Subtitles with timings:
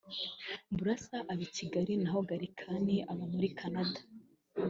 [0.75, 3.99] Burasa aba i Kigali na ho Gallican aba muri Canada